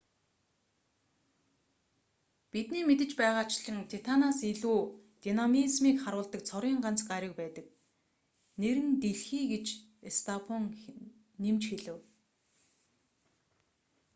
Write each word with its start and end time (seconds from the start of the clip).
бидний 2.51 2.83
мэдэж 2.89 3.11
байгаачлан 3.21 3.77
титанаас 3.91 4.39
илүү 4.51 4.79
динамизмийг 5.23 5.97
харуулдаг 6.03 6.41
цорын 6.49 6.77
ганц 6.85 6.99
гариг 7.09 7.33
байдаг 7.41 7.65
нэр 8.61 8.77
нь 8.87 8.97
дэлхий 9.03 9.45
гэж 9.53 9.65
стофан 10.19 10.63
нэмж 11.43 11.61
хэлэв 11.71 11.97